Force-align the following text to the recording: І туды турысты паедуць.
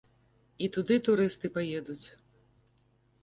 І 0.67 0.69
туды 0.77 0.97
турысты 1.09 1.47
паедуць. 1.57 2.03